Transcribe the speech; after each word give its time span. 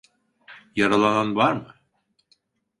Yaralanan 0.75 1.35
var 1.35 1.53
mı? 1.53 1.75